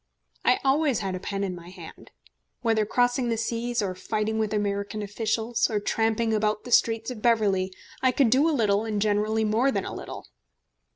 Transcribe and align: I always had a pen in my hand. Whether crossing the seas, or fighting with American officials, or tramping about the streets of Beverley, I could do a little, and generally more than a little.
I 0.43 0.57
always 0.65 1.01
had 1.01 1.13
a 1.13 1.19
pen 1.19 1.43
in 1.43 1.53
my 1.53 1.69
hand. 1.69 2.09
Whether 2.61 2.87
crossing 2.87 3.29
the 3.29 3.37
seas, 3.37 3.83
or 3.83 3.93
fighting 3.93 4.39
with 4.39 4.51
American 4.51 5.03
officials, 5.03 5.69
or 5.69 5.79
tramping 5.79 6.33
about 6.33 6.63
the 6.63 6.71
streets 6.71 7.11
of 7.11 7.21
Beverley, 7.21 7.71
I 8.01 8.11
could 8.11 8.31
do 8.31 8.49
a 8.49 8.49
little, 8.49 8.83
and 8.83 8.99
generally 8.99 9.43
more 9.45 9.69
than 9.71 9.85
a 9.85 9.93
little. 9.93 10.25